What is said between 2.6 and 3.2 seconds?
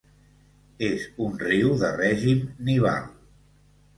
nival.